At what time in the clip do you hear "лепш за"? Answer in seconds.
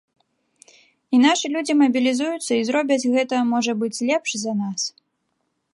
4.11-4.53